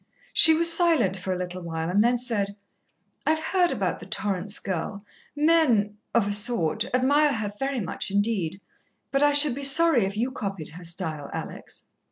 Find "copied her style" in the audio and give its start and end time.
10.31-11.29